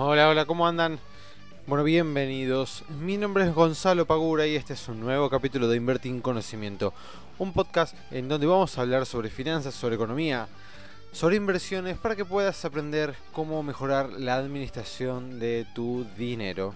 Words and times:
Hola, 0.00 0.28
hola, 0.28 0.44
¿cómo 0.44 0.64
andan? 0.64 1.00
Bueno, 1.66 1.82
bienvenidos. 1.82 2.84
Mi 3.00 3.16
nombre 3.16 3.42
es 3.42 3.52
Gonzalo 3.52 4.06
Pagura 4.06 4.46
y 4.46 4.54
este 4.54 4.74
es 4.74 4.86
un 4.86 5.00
nuevo 5.00 5.28
capítulo 5.28 5.66
de 5.66 5.76
Invertir 5.76 6.12
en 6.12 6.20
Conocimiento, 6.20 6.94
un 7.40 7.52
podcast 7.52 7.96
en 8.12 8.28
donde 8.28 8.46
vamos 8.46 8.78
a 8.78 8.82
hablar 8.82 9.06
sobre 9.06 9.28
finanzas, 9.28 9.74
sobre 9.74 9.96
economía, 9.96 10.46
sobre 11.10 11.34
inversiones 11.34 11.98
para 11.98 12.14
que 12.14 12.24
puedas 12.24 12.64
aprender 12.64 13.16
cómo 13.32 13.60
mejorar 13.64 14.10
la 14.10 14.36
administración 14.36 15.40
de 15.40 15.66
tu 15.74 16.06
dinero. 16.16 16.72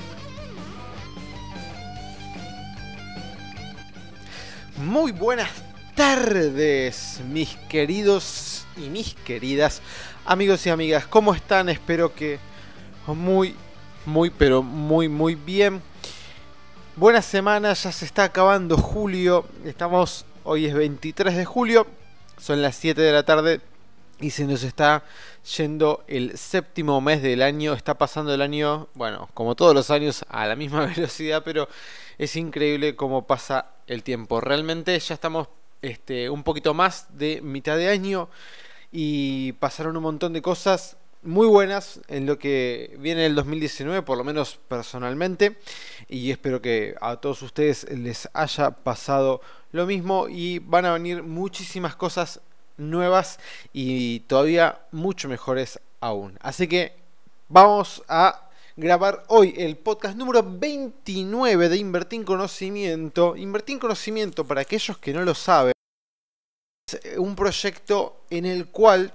Muy 4.78 5.12
buenas 5.12 5.48
tardes, 5.94 7.20
mis 7.30 7.54
queridos 7.68 8.66
y 8.76 8.90
mis 8.90 9.14
queridas 9.14 9.80
amigos 10.24 10.66
y 10.66 10.70
amigas. 10.70 11.06
¿Cómo 11.06 11.32
están? 11.36 11.68
Espero 11.68 12.16
que 12.16 12.40
muy, 13.08 13.54
muy, 14.06 14.30
pero 14.30 14.62
muy, 14.62 15.08
muy 15.08 15.34
bien. 15.34 15.82
Buena 16.94 17.20
semana, 17.20 17.72
ya 17.72 17.90
se 17.90 18.04
está 18.04 18.24
acabando 18.24 18.76
julio. 18.76 19.44
Estamos, 19.64 20.24
hoy 20.44 20.66
es 20.66 20.74
23 20.74 21.36
de 21.36 21.44
julio, 21.44 21.86
son 22.38 22.62
las 22.62 22.76
7 22.76 23.00
de 23.00 23.12
la 23.12 23.24
tarde 23.24 23.60
y 24.20 24.30
se 24.30 24.44
nos 24.44 24.62
está 24.62 25.02
yendo 25.56 26.04
el 26.06 26.38
séptimo 26.38 27.00
mes 27.00 27.22
del 27.22 27.42
año. 27.42 27.72
Está 27.72 27.98
pasando 27.98 28.32
el 28.32 28.40
año, 28.40 28.88
bueno, 28.94 29.28
como 29.34 29.56
todos 29.56 29.74
los 29.74 29.90
años, 29.90 30.24
a 30.28 30.46
la 30.46 30.54
misma 30.54 30.86
velocidad, 30.96 31.42
pero 31.44 31.68
es 32.18 32.36
increíble 32.36 32.94
cómo 32.94 33.26
pasa 33.26 33.66
el 33.88 34.04
tiempo. 34.04 34.40
Realmente 34.40 34.98
ya 34.98 35.14
estamos 35.14 35.48
este, 35.82 36.30
un 36.30 36.44
poquito 36.44 36.72
más 36.72 37.06
de 37.18 37.40
mitad 37.42 37.76
de 37.76 37.88
año 37.88 38.28
y 38.92 39.52
pasaron 39.54 39.96
un 39.96 40.04
montón 40.04 40.32
de 40.32 40.42
cosas 40.42 40.96
muy 41.22 41.46
buenas 41.46 42.00
en 42.08 42.26
lo 42.26 42.38
que 42.38 42.96
viene 42.98 43.26
el 43.26 43.34
2019, 43.34 44.02
por 44.02 44.18
lo 44.18 44.24
menos 44.24 44.58
personalmente, 44.68 45.56
y 46.08 46.30
espero 46.30 46.60
que 46.60 46.96
a 47.00 47.16
todos 47.16 47.42
ustedes 47.42 47.88
les 47.90 48.28
haya 48.32 48.72
pasado 48.72 49.40
lo 49.70 49.86
mismo 49.86 50.28
y 50.28 50.58
van 50.58 50.84
a 50.84 50.92
venir 50.92 51.22
muchísimas 51.22 51.94
cosas 51.94 52.40
nuevas 52.76 53.38
y 53.72 54.20
todavía 54.20 54.80
mucho 54.90 55.28
mejores 55.28 55.80
aún. 56.00 56.38
Así 56.40 56.66
que 56.66 56.92
vamos 57.48 58.02
a 58.08 58.50
grabar 58.76 59.24
hoy 59.28 59.54
el 59.56 59.76
podcast 59.76 60.16
número 60.16 60.42
29 60.42 61.68
de 61.68 61.76
Invertir 61.76 62.20
en 62.20 62.26
Conocimiento. 62.26 63.36
Invertir 63.36 63.74
en 63.74 63.80
Conocimiento, 63.80 64.44
para 64.44 64.62
aquellos 64.62 64.98
que 64.98 65.12
no 65.12 65.22
lo 65.22 65.34
saben, 65.34 65.72
es 66.90 67.16
un 67.16 67.36
proyecto 67.36 68.22
en 68.28 68.44
el 68.44 68.66
cual 68.66 69.14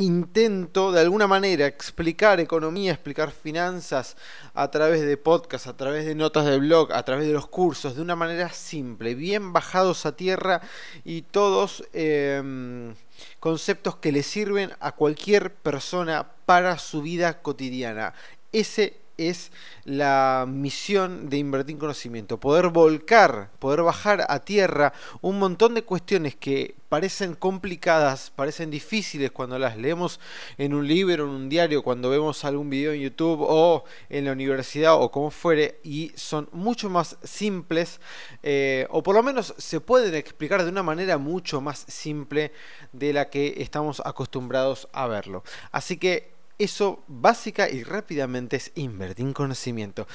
intento 0.00 0.92
de 0.92 1.00
alguna 1.00 1.26
manera 1.26 1.66
explicar 1.66 2.40
economía, 2.40 2.92
explicar 2.92 3.30
finanzas 3.30 4.16
a 4.54 4.70
través 4.70 5.02
de 5.02 5.16
podcast, 5.16 5.66
a 5.66 5.76
través 5.76 6.06
de 6.06 6.14
notas 6.14 6.46
de 6.46 6.58
blog, 6.58 6.92
a 6.92 7.04
través 7.04 7.26
de 7.26 7.32
los 7.32 7.46
cursos, 7.46 7.96
de 7.96 8.02
una 8.02 8.16
manera 8.16 8.50
simple, 8.50 9.14
bien 9.14 9.52
bajados 9.52 10.06
a 10.06 10.16
tierra 10.16 10.62
y 11.04 11.22
todos 11.22 11.84
em, 11.92 12.94
conceptos 13.40 13.96
que 13.96 14.12
le 14.12 14.22
sirven 14.22 14.72
a 14.80 14.92
cualquier 14.92 15.52
persona 15.54 16.30
para 16.46 16.78
su 16.78 17.02
vida 17.02 17.42
cotidiana. 17.42 18.14
Ese 18.52 18.99
es 19.28 19.52
la 19.84 20.46
misión 20.48 21.28
de 21.28 21.38
invertir 21.38 21.74
en 21.74 21.80
conocimiento, 21.80 22.40
poder 22.40 22.68
volcar, 22.68 23.50
poder 23.58 23.82
bajar 23.82 24.24
a 24.28 24.40
tierra 24.40 24.92
un 25.20 25.38
montón 25.38 25.74
de 25.74 25.82
cuestiones 25.82 26.36
que 26.36 26.74
parecen 26.90 27.34
complicadas, 27.34 28.32
parecen 28.34 28.70
difíciles 28.70 29.30
cuando 29.30 29.58
las 29.58 29.76
leemos 29.76 30.18
en 30.58 30.74
un 30.74 30.86
libro, 30.88 31.24
en 31.24 31.30
un 31.30 31.48
diario, 31.48 31.84
cuando 31.84 32.10
vemos 32.10 32.44
algún 32.44 32.68
video 32.68 32.92
en 32.92 33.00
YouTube 33.00 33.38
o 33.42 33.84
en 34.08 34.24
la 34.24 34.32
universidad 34.32 35.00
o 35.00 35.10
como 35.10 35.30
fuere, 35.30 35.78
y 35.84 36.12
son 36.16 36.48
mucho 36.52 36.90
más 36.90 37.16
simples, 37.22 38.00
eh, 38.42 38.88
o 38.90 39.02
por 39.04 39.14
lo 39.14 39.22
menos 39.22 39.54
se 39.56 39.80
pueden 39.80 40.14
explicar 40.16 40.64
de 40.64 40.70
una 40.70 40.82
manera 40.82 41.16
mucho 41.16 41.60
más 41.60 41.84
simple 41.86 42.52
de 42.92 43.12
la 43.12 43.30
que 43.30 43.54
estamos 43.58 44.02
acostumbrados 44.04 44.88
a 44.92 45.06
verlo. 45.06 45.44
Así 45.70 45.96
que 45.96 46.39
eso 46.60 47.02
básica 47.08 47.68
y 47.68 47.82
rápidamente 47.82 48.56
es 48.56 48.70
invertir 48.74 49.26
en 49.26 49.32
conocimiento. 49.32 50.06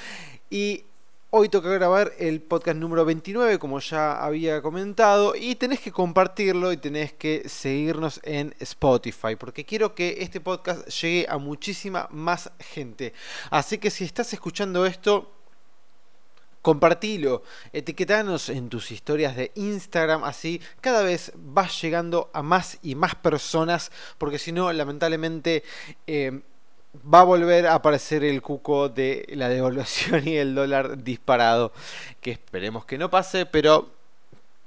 Y 0.50 0.86
hoy 1.32 1.50
toca 1.50 1.70
grabar 1.70 2.14
el 2.18 2.42
podcast 2.42 2.78
número 2.78 3.04
29, 3.04 3.60
como 3.60 3.80
ya 3.80 4.24
había 4.24 4.62
comentado, 4.62 5.36
y 5.36 5.56
tenés 5.56 5.82
que 5.82 5.92
compartirlo 5.92 6.72
y 6.72 6.78
tenés 6.78 7.12
que 7.12 7.50
seguirnos 7.50 8.22
en 8.24 8.56
Spotify, 8.60 9.36
porque 9.38 9.66
quiero 9.66 9.96
que 9.96 10.18
este 10.20 10.40
podcast 10.40 10.88
llegue 10.88 11.26
a 11.28 11.38
muchísima 11.38 12.08
más 12.12 12.52
gente. 12.60 13.14
Así 13.50 13.80
que 13.80 13.90
si 13.90 14.06
estás 14.06 14.32
escuchando 14.34 14.86
esto, 14.86 15.35
compartilo, 16.66 17.44
etiquetanos 17.74 18.50
en 18.50 18.70
tus 18.70 18.90
historias 18.90 19.36
de 19.36 19.52
Instagram, 19.54 20.24
así 20.24 20.60
cada 20.82 21.04
vez 21.04 21.32
vas 21.36 21.80
llegando 21.80 22.32
a 22.34 22.42
más 22.42 22.80
y 22.82 22.96
más 22.96 23.14
personas, 23.14 23.92
porque 24.18 24.40
si 24.40 24.52
no, 24.52 24.74
lamentablemente... 24.74 25.64
Eh, 26.08 26.42
va 27.14 27.20
a 27.20 27.24
volver 27.26 27.68
a 27.68 27.74
aparecer 27.74 28.24
el 28.24 28.42
cuco 28.42 28.88
de 28.88 29.28
la 29.34 29.50
devaluación 29.50 30.26
y 30.26 30.38
el 30.38 30.56
dólar 30.56 31.04
disparado, 31.04 31.74
que 32.22 32.32
esperemos 32.32 32.86
que 32.86 32.98
no 32.98 33.10
pase, 33.10 33.46
pero 33.46 33.90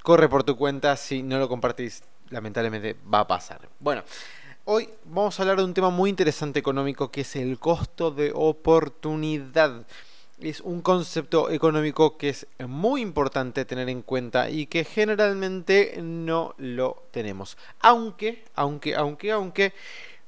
corre 0.03 0.29
por 0.29 0.45
tu 0.45 0.55
cuenta, 0.55 0.95
si 0.95 1.23
no 1.23 1.39
lo 1.39 1.49
compartís, 1.49 2.05
lamentablemente 2.29 2.97
va 3.13 3.21
a 3.21 3.27
pasar. 3.27 3.67
Bueno, 3.81 4.05
hoy 4.67 4.91
vamos 5.07 5.41
a 5.41 5.43
hablar 5.43 5.57
de 5.57 5.65
un 5.65 5.73
tema 5.73 5.89
muy 5.89 6.11
interesante 6.11 6.61
económico 6.61 7.11
que 7.11 7.23
es 7.23 7.35
el 7.35 7.59
costo 7.59 8.11
de 8.11 8.31
oportunidad 8.35 9.87
es 10.41 10.61
un 10.61 10.83
concepto 10.83 11.51
económico 11.51 12.17
que 12.17 12.31
es 12.31 12.47
muy 12.67 13.01
importante 13.01 13.65
tener 13.65 13.89
en 13.89 14.03
cuenta 14.03 14.51
y 14.51 14.67
que 14.67 14.85
generalmente 14.85 15.99
no 16.03 16.55
lo 16.59 17.05
tenemos. 17.11 17.57
Aunque, 17.81 18.45
aunque, 18.55 18.95
aunque, 18.95 19.33
aunque, 19.33 19.73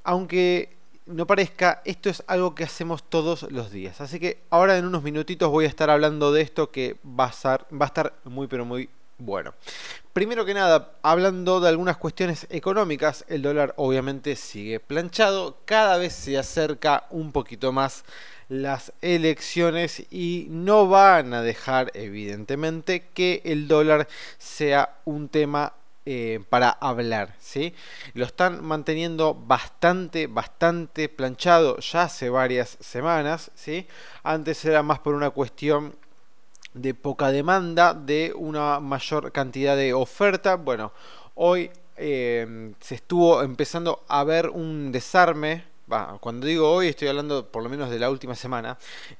aunque 0.03 0.69
no 1.05 1.27
parezca, 1.27 1.81
esto 1.85 2.09
es 2.09 2.23
algo 2.27 2.55
que 2.55 2.63
hacemos 2.63 3.03
todos 3.03 3.43
los 3.51 3.71
días. 3.71 4.01
Así 4.01 4.19
que 4.19 4.39
ahora 4.49 4.77
en 4.77 4.85
unos 4.85 5.03
minutitos 5.03 5.49
voy 5.49 5.65
a 5.65 5.69
estar 5.69 5.89
hablando 5.89 6.31
de 6.31 6.41
esto 6.41 6.71
que 6.71 6.97
va 7.05 7.25
a, 7.25 7.31
ser, 7.31 7.65
va 7.73 7.85
a 7.85 7.87
estar 7.87 8.13
muy 8.25 8.47
pero 8.47 8.65
muy 8.65 8.89
bueno. 9.25 9.53
Primero 10.13 10.45
que 10.45 10.53
nada, 10.53 10.93
hablando 11.03 11.59
de 11.59 11.69
algunas 11.69 11.97
cuestiones 11.97 12.45
económicas, 12.49 13.23
el 13.29 13.41
dólar 13.41 13.73
obviamente 13.77 14.35
sigue 14.35 14.79
planchado, 14.79 15.57
cada 15.65 15.97
vez 15.97 16.13
se 16.13 16.37
acerca 16.37 17.05
un 17.11 17.31
poquito 17.31 17.71
más 17.71 18.03
las 18.49 18.91
elecciones 19.01 20.03
y 20.11 20.47
no 20.49 20.89
van 20.89 21.33
a 21.33 21.41
dejar 21.41 21.91
evidentemente 21.93 23.07
que 23.13 23.41
el 23.45 23.69
dólar 23.69 24.09
sea 24.37 24.97
un 25.05 25.29
tema 25.29 25.73
eh, 26.05 26.43
para 26.49 26.71
hablar, 26.71 27.35
¿sí? 27.39 27.75
Lo 28.13 28.25
están 28.25 28.63
manteniendo 28.65 29.35
bastante, 29.35 30.25
bastante 30.25 31.07
planchado 31.07 31.77
ya 31.77 32.03
hace 32.03 32.29
varias 32.29 32.77
semanas, 32.81 33.51
¿sí? 33.53 33.87
Antes 34.23 34.65
era 34.65 34.81
más 34.83 34.99
por 34.99 35.13
una 35.13 35.29
cuestión 35.29 35.95
de 36.73 36.93
poca 36.93 37.31
demanda, 37.31 37.93
de 37.93 38.33
una 38.35 38.79
mayor 38.79 39.31
cantidad 39.31 39.75
de 39.75 39.93
oferta. 39.93 40.55
Bueno, 40.55 40.93
hoy 41.35 41.71
eh, 41.97 42.73
se 42.79 42.95
estuvo 42.95 43.41
empezando 43.41 44.03
a 44.07 44.23
ver 44.23 44.49
un 44.49 44.91
desarme 44.91 45.71
cuando 46.21 46.47
digo 46.47 46.71
hoy 46.71 46.87
estoy 46.87 47.09
hablando 47.09 47.51
por 47.51 47.63
lo 47.63 47.69
menos 47.69 47.89
de 47.89 47.99
la 47.99 48.09
última 48.09 48.35
semana, 48.35 48.77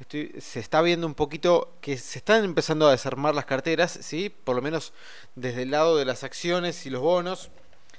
se 0.09 0.59
está 0.59 0.81
viendo 0.81 1.06
un 1.06 1.15
poquito 1.15 1.74
que 1.81 1.98
se 1.98 2.19
están 2.19 2.45
empezando 2.45 2.88
a 2.88 2.92
desarmar 2.92 3.36
las 3.36 3.45
carteras, 3.45 3.92
¿sí? 4.01 4.33
por 4.44 4.56
lo 4.56 4.62
menos 4.62 4.94
desde 5.36 5.63
el 5.63 5.71
lado 5.71 5.97
de 5.97 6.06
las 6.06 6.24
acciones 6.24 6.86
y 6.86 6.89
los 6.89 7.01
bonos. 7.01 7.51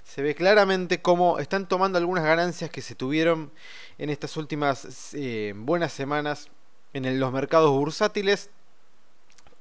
Se 0.05 0.23
ve 0.23 0.35
claramente 0.35 1.01
cómo 1.01 1.39
están 1.39 1.69
tomando 1.69 1.99
algunas 1.99 2.25
ganancias 2.25 2.71
que 2.71 2.83
se 2.83 2.95
tuvieron 2.95 3.53
en 3.99 4.11
estas 4.11 4.37
últimas 4.37 5.15
eh, 5.15 5.53
buenas 5.55 5.93
semanas 5.93 6.49
en 6.93 7.21
los 7.21 7.33
mercados 7.33 7.71
bursátiles 7.71 8.51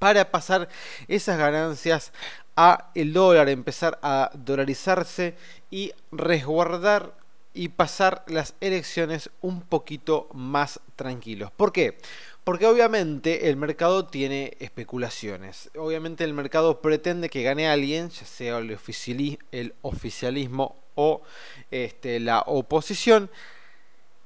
para 0.02 0.32
pasar 0.32 0.68
esas 1.08 1.38
ganancias 1.38 2.12
a 2.56 2.90
el 2.96 3.14
dólar, 3.14 3.50
empezar 3.50 4.00
a 4.02 4.32
dolarizarse 4.34 5.36
y 5.70 5.92
resguardar 6.12 7.14
y 7.54 7.70
pasar 7.70 8.24
las 8.26 8.56
elecciones 8.62 9.30
un 9.42 9.62
poquito 9.62 10.28
más 10.34 10.80
tranquilos. 10.96 11.52
¿Por 11.52 11.72
qué? 11.72 12.00
Porque 12.44 12.66
obviamente 12.66 13.48
el 13.50 13.58
mercado 13.58 14.08
tiene 14.08 14.58
especulaciones. 14.60 15.70
Obviamente 15.78 16.24
el 16.24 16.34
mercado 16.34 16.82
pretende 16.82 17.30
que 17.30 17.44
gane 17.44 17.70
alguien, 17.70 18.10
ya 18.10 18.26
sea 18.26 18.58
el, 18.58 18.72
oficialismo, 19.84 20.78
o 20.96 21.22
este, 21.70 22.20
la 22.20 22.40
oposición. 22.48 23.30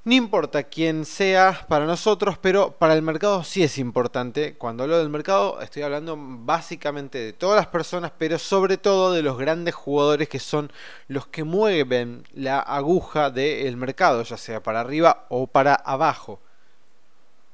No 0.05 0.13
importa 0.13 0.61
quién 0.61 1.03
sea 1.03 1.65
para 1.67 1.87
nosotros, 1.87 2.37
pero 2.37 2.69
para 2.73 2.93
el 2.93 3.01
mercado 3.01 3.43
sí 3.43 3.63
es 3.63 3.79
importante. 3.79 4.53
Cuando 4.53 4.83
hablo 4.83 4.99
del 4.99 5.09
mercado 5.09 5.59
estoy 5.61 5.81
hablando 5.81 6.15
básicamente 6.15 7.17
de 7.17 7.33
todas 7.33 7.55
las 7.55 7.65
personas, 7.65 8.11
pero 8.15 8.37
sobre 8.37 8.77
todo 8.77 9.11
de 9.11 9.23
los 9.23 9.35
grandes 9.35 9.73
jugadores 9.73 10.29
que 10.29 10.37
son 10.37 10.71
los 11.07 11.25
que 11.25 11.43
mueven 11.43 12.23
la 12.35 12.59
aguja 12.59 13.31
del 13.31 13.77
mercado, 13.77 14.21
ya 14.21 14.37
sea 14.37 14.61
para 14.61 14.81
arriba 14.81 15.25
o 15.29 15.47
para 15.47 15.73
abajo. 15.73 16.39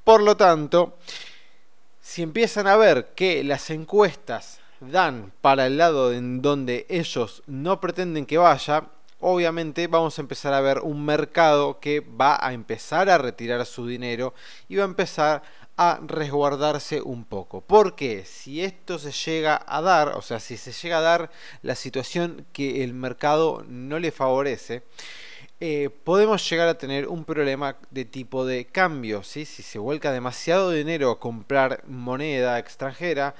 Por 0.04 0.22
lo 0.22 0.36
tanto, 0.36 0.98
si 2.02 2.22
empiezan 2.22 2.68
a 2.68 2.76
ver 2.76 3.14
que 3.16 3.46
las 3.46 3.70
encuestas 3.70 4.60
dan 4.82 5.32
para 5.40 5.68
el 5.68 5.78
lado 5.78 6.12
en 6.12 6.42
donde 6.42 6.86
ellos 6.90 7.44
no 7.48 7.80
pretenden 7.80 8.26
que 8.26 8.38
vaya, 8.38 8.90
obviamente 9.22 9.88
vamos 9.88 10.18
a 10.18 10.22
empezar 10.22 10.54
a 10.54 10.62
ver 10.62 10.80
un 10.80 11.06
mercado 11.06 11.80
que 11.80 12.02
va 12.02 12.38
a 12.46 12.54
empezar 12.54 13.10
a 13.10 13.18
retirar 13.18 13.66
su 13.66 13.88
dinero 13.88 14.34
y 14.68 14.76
va 14.76 14.84
a 14.84 14.86
empezar 14.86 15.44
a 15.78 16.00
resguardarse 16.06 17.02
un 17.02 17.26
poco. 17.26 17.62
Porque 17.62 18.26
si 18.26 18.64
esto 18.64 19.00
se 19.00 19.12
llega 19.12 19.64
a 19.66 19.82
dar, 19.82 20.10
o 20.10 20.22
sea, 20.22 20.40
si 20.40 20.58
se 20.58 20.72
llega 20.72 20.98
a 20.98 21.02
dar 21.02 21.32
la 21.62 21.76
situación 21.76 22.46
que 22.54 22.84
el 22.84 22.94
mercado 22.94 23.64
no 23.68 24.00
le 24.00 24.12
favorece, 24.12 24.84
eh, 25.60 25.90
podemos 26.04 26.48
llegar 26.50 26.68
a 26.68 26.78
tener 26.78 27.08
un 27.08 27.24
problema 27.24 27.78
de 27.92 28.06
tipo 28.06 28.46
de 28.46 28.66
cambio. 28.66 29.24
Si 29.24 29.46
se 29.46 29.80
vuelca 29.80 30.12
demasiado 30.12 30.72
dinero 30.72 31.12
a 31.12 31.20
comprar 31.20 31.84
moneda 31.88 32.60
extranjera, 32.60 33.36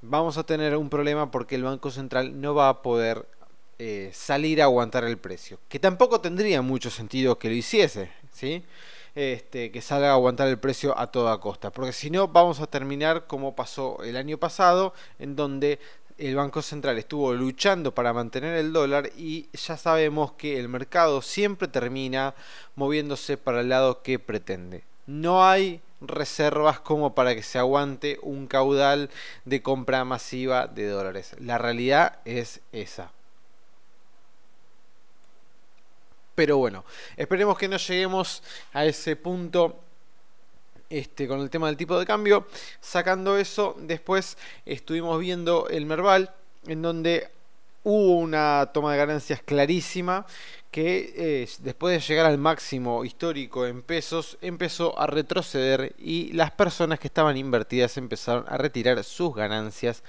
vamos 0.00 0.38
a 0.38 0.44
tener 0.44 0.76
un 0.76 0.88
problema 0.88 1.30
porque 1.30 1.56
el 1.56 1.64
Banco 1.64 1.90
Central 1.90 2.40
no 2.40 2.54
va 2.54 2.68
a 2.68 2.82
poder 2.82 3.26
eh, 3.78 4.10
salir 4.12 4.60
a 4.62 4.64
aguantar 4.64 5.04
el 5.04 5.18
precio. 5.18 5.58
Que 5.68 5.78
tampoco 5.78 6.20
tendría 6.20 6.62
mucho 6.62 6.90
sentido 6.90 7.38
que 7.38 7.48
lo 7.48 7.54
hiciese, 7.54 8.10
¿sí? 8.32 8.64
Este, 9.14 9.70
que 9.70 9.80
salga 9.80 10.10
a 10.10 10.14
aguantar 10.14 10.48
el 10.48 10.58
precio 10.58 10.98
a 10.98 11.08
toda 11.08 11.38
costa. 11.40 11.70
Porque 11.70 11.92
si 11.92 12.10
no, 12.10 12.28
vamos 12.28 12.60
a 12.60 12.66
terminar 12.66 13.26
como 13.26 13.54
pasó 13.54 14.02
el 14.02 14.16
año 14.16 14.38
pasado, 14.38 14.94
en 15.18 15.36
donde 15.36 15.78
el 16.18 16.36
Banco 16.36 16.62
Central 16.62 16.98
estuvo 16.98 17.34
luchando 17.34 17.94
para 17.94 18.12
mantener 18.12 18.56
el 18.56 18.72
dólar 18.72 19.10
y 19.16 19.48
ya 19.52 19.76
sabemos 19.76 20.32
que 20.32 20.58
el 20.58 20.68
mercado 20.68 21.20
siempre 21.20 21.68
termina 21.68 22.34
moviéndose 22.74 23.36
para 23.36 23.60
el 23.60 23.68
lado 23.68 24.02
que 24.02 24.18
pretende. 24.18 24.84
No 25.06 25.46
hay 25.46 25.82
reservas 26.00 26.80
como 26.80 27.14
para 27.14 27.34
que 27.34 27.42
se 27.42 27.58
aguante 27.58 28.18
un 28.22 28.46
caudal 28.46 29.10
de 29.44 29.62
compra 29.62 30.04
masiva 30.04 30.66
de 30.66 30.88
dólares. 30.88 31.36
La 31.38 31.58
realidad 31.58 32.18
es 32.24 32.60
esa. 32.72 33.12
Pero 36.36 36.58
bueno, 36.58 36.84
esperemos 37.16 37.58
que 37.58 37.66
no 37.66 37.78
lleguemos 37.78 38.42
a 38.72 38.84
ese 38.84 39.16
punto 39.16 39.80
este, 40.88 41.26
con 41.26 41.40
el 41.40 41.50
tema 41.50 41.66
del 41.66 41.76
tipo 41.76 41.98
de 41.98 42.06
cambio. 42.06 42.46
Sacando 42.80 43.36
eso, 43.38 43.74
después 43.80 44.38
estuvimos 44.64 45.18
viendo 45.18 45.68
el 45.68 45.86
Merval, 45.86 46.32
en 46.66 46.82
donde 46.82 47.28
hubo 47.82 48.18
una 48.18 48.70
toma 48.72 48.92
de 48.92 48.98
ganancias 48.98 49.40
clarísima 49.42 50.26
que 50.70 51.14
eh, 51.16 51.48
después 51.60 51.94
de 51.94 52.06
llegar 52.06 52.26
al 52.26 52.36
máximo 52.36 53.04
histórico 53.04 53.64
en 53.64 53.80
pesos 53.80 54.36
empezó 54.42 54.98
a 54.98 55.06
retroceder 55.06 55.94
y 55.96 56.32
las 56.32 56.50
personas 56.50 56.98
que 56.98 57.06
estaban 57.06 57.36
invertidas 57.36 57.96
empezaron 57.96 58.44
a 58.48 58.58
retirar 58.58 59.02
sus 59.04 59.34
ganancias 59.34 60.02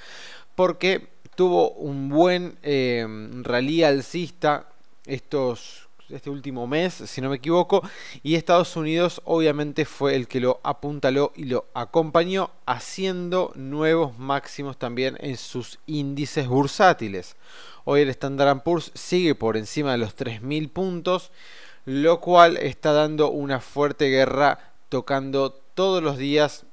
porque 0.55 1.07
tuvo 1.35 1.69
un 1.69 2.09
buen 2.09 2.57
eh, 2.63 3.05
rally 3.43 3.83
alcista 3.83 4.67
estos 5.05 5.86
este 6.09 6.29
último 6.29 6.67
mes, 6.67 6.93
si 6.93 7.21
no 7.21 7.29
me 7.29 7.37
equivoco, 7.37 7.81
y 8.23 8.35
Estados 8.35 8.75
Unidos 8.75 9.21
obviamente 9.25 9.85
fue 9.85 10.15
el 10.15 10.27
que 10.27 10.39
lo 10.39 10.59
apuntaló 10.63 11.33
y 11.35 11.45
lo 11.45 11.65
acompañó 11.73 12.51
haciendo 12.65 13.51
nuevos 13.55 14.17
máximos 14.17 14.77
también 14.77 15.17
en 15.19 15.37
sus 15.37 15.79
índices 15.85 16.47
bursátiles. 16.47 17.35
Hoy 17.83 18.01
el 18.01 18.09
Standard 18.09 18.63
Poor's 18.63 18.91
sigue 18.95 19.35
por 19.35 19.57
encima 19.57 19.91
de 19.91 19.97
los 19.97 20.15
3.000 20.15 20.69
puntos, 20.69 21.31
lo 21.85 22.19
cual 22.19 22.57
está 22.57 22.93
dando 22.93 23.29
una 23.29 23.59
fuerte 23.59 24.09
guerra 24.09 24.73
tocando 24.89 25.51
todos 25.51 26.01
los 26.01 26.17
días 26.17 26.65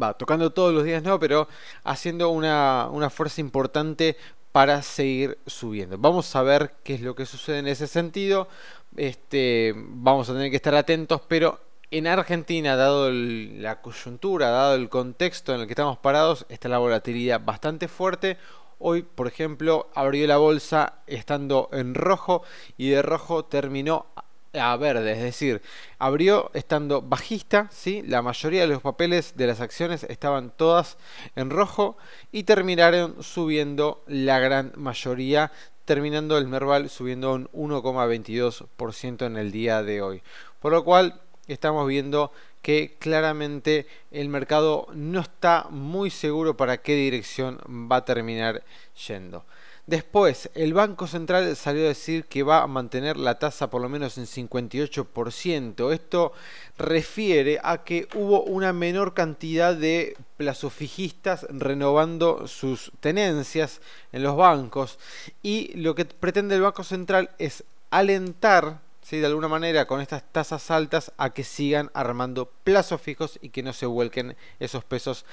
va, 0.00 0.14
tocando 0.14 0.50
todos 0.50 0.72
los 0.72 0.84
días 0.84 1.02
no, 1.02 1.18
pero 1.18 1.48
haciendo 1.84 2.30
una, 2.30 2.88
una, 2.90 3.10
fuerza 3.10 3.40
importante 3.40 4.16
para 4.52 4.82
seguir 4.82 5.38
subiendo. 5.46 5.98
Vamos 5.98 6.34
a 6.34 6.42
ver 6.42 6.74
qué 6.82 6.94
es 6.94 7.00
lo 7.00 7.14
que 7.14 7.26
sucede 7.26 7.58
en 7.58 7.68
ese 7.68 7.86
sentido. 7.86 8.48
Este, 8.96 9.74
vamos 9.76 10.28
a 10.28 10.32
tener 10.32 10.50
que 10.50 10.56
estar 10.56 10.74
atentos, 10.74 11.22
pero 11.28 11.60
en 11.92 12.06
Argentina, 12.06 12.76
dado 12.76 13.10
la 13.10 13.80
coyuntura, 13.80 14.50
dado 14.50 14.74
el 14.76 14.88
contexto 14.88 15.54
en 15.54 15.60
el 15.60 15.66
que 15.66 15.72
estamos 15.72 15.98
parados, 15.98 16.46
está 16.48 16.68
la 16.68 16.78
volatilidad 16.78 17.40
bastante 17.44 17.88
fuerte. 17.88 18.38
Hoy, 18.78 19.02
por 19.02 19.26
ejemplo, 19.26 19.90
abrió 19.94 20.26
la 20.26 20.38
bolsa 20.38 21.00
estando 21.06 21.68
en 21.72 21.94
rojo 21.94 22.42
y 22.76 22.90
de 22.90 23.02
rojo 23.02 23.44
terminó 23.44 24.06
a 24.52 24.76
verde, 24.76 25.12
es 25.12 25.22
decir, 25.22 25.62
abrió 25.98 26.50
estando 26.54 27.02
bajista, 27.02 27.68
¿sí? 27.70 28.02
la 28.06 28.22
mayoría 28.22 28.62
de 28.62 28.68
los 28.68 28.82
papeles 28.82 29.36
de 29.36 29.46
las 29.46 29.60
acciones 29.60 30.04
estaban 30.04 30.50
todas 30.56 30.96
en 31.36 31.50
rojo 31.50 31.96
y 32.32 32.42
terminaron 32.42 33.22
subiendo 33.22 34.02
la 34.06 34.40
gran 34.40 34.72
mayoría, 34.76 35.52
terminando 35.84 36.36
el 36.36 36.48
Merval 36.48 36.90
subiendo 36.90 37.32
un 37.32 37.48
1,22% 37.52 39.26
en 39.26 39.36
el 39.36 39.52
día 39.52 39.82
de 39.82 40.02
hoy. 40.02 40.22
Por 40.60 40.72
lo 40.72 40.84
cual 40.84 41.20
estamos 41.46 41.86
viendo 41.86 42.32
que 42.62 42.96
claramente 42.98 43.86
el 44.10 44.28
mercado 44.28 44.86
no 44.92 45.20
está 45.20 45.66
muy 45.70 46.10
seguro 46.10 46.56
para 46.56 46.78
qué 46.78 46.94
dirección 46.94 47.58
va 47.90 47.96
a 47.96 48.04
terminar 48.04 48.62
yendo. 49.06 49.44
Después, 49.86 50.50
el 50.54 50.74
Banco 50.74 51.06
Central 51.06 51.56
salió 51.56 51.84
a 51.84 51.88
decir 51.88 52.26
que 52.26 52.42
va 52.42 52.62
a 52.62 52.66
mantener 52.66 53.16
la 53.16 53.38
tasa 53.38 53.70
por 53.70 53.82
lo 53.82 53.88
menos 53.88 54.18
en 54.18 54.26
58%. 54.26 55.92
Esto 55.92 56.32
refiere 56.78 57.58
a 57.62 57.82
que 57.82 58.06
hubo 58.14 58.42
una 58.44 58.72
menor 58.72 59.14
cantidad 59.14 59.74
de 59.74 60.16
plazofijistas 60.36 61.46
renovando 61.50 62.46
sus 62.46 62.92
tenencias 63.00 63.80
en 64.12 64.22
los 64.22 64.36
bancos 64.36 64.98
y 65.42 65.72
lo 65.76 65.94
que 65.94 66.04
pretende 66.04 66.54
el 66.54 66.62
Banco 66.62 66.84
Central 66.84 67.30
es 67.38 67.64
alentar 67.90 68.80
¿sí? 69.02 69.18
de 69.18 69.26
alguna 69.26 69.48
manera 69.48 69.86
con 69.86 70.00
estas 70.00 70.22
tasas 70.30 70.70
altas 70.70 71.12
a 71.16 71.30
que 71.30 71.44
sigan 71.44 71.90
armando 71.94 72.50
plazos 72.64 73.00
fijos 73.00 73.38
y 73.42 73.50
que 73.50 73.62
no 73.62 73.72
se 73.72 73.86
vuelquen 73.86 74.36
esos 74.58 74.84
pesos 74.84 75.24